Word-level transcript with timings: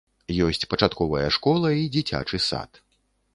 Ёсць 0.45 0.63
пачатковая 0.71 1.27
школа 1.35 1.67
і 1.81 1.85
дзіцячы 1.97 2.41
сад. 2.47 2.83